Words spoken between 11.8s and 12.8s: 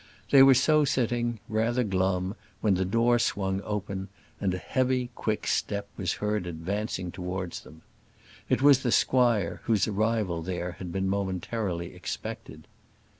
expected.